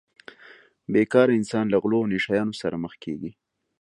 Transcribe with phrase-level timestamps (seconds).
[0.91, 3.31] بې کاره انسان له غلو او نشه یانو سره مخ کیږي